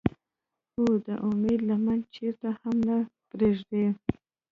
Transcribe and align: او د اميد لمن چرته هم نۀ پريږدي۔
او 0.77 0.85
د 1.05 1.07
اميد 1.27 1.59
لمن 1.69 1.99
چرته 2.13 2.49
هم 2.59 2.75
نۀ 2.87 2.97
پريږدي۔ 3.29 3.83